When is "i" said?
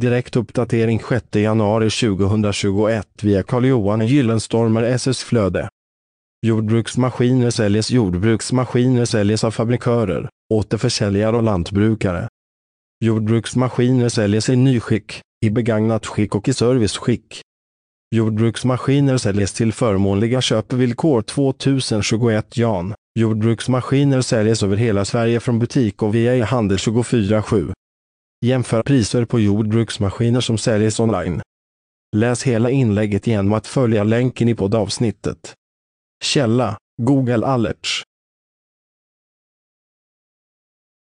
14.48-14.56, 15.44-15.50, 16.48-16.52, 34.48-34.54